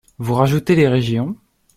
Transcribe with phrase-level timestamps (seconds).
[0.17, 1.35] Vous rajoutez les régions.